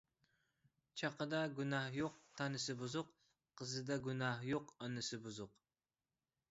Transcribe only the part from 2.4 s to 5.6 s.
تانىسى بۇزۇق. قىزىدا گۇناھ يوق، ئانىسى بۇزۇق.